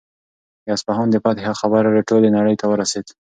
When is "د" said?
0.65-0.67, 1.11-1.15